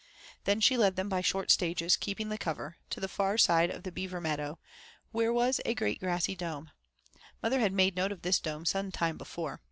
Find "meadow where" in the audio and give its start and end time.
4.19-5.31